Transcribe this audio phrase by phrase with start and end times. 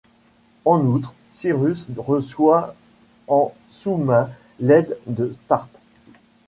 [0.65, 2.73] En outre, Cyrus reçoit
[3.27, 5.77] en sous-main l'aide de Sparte.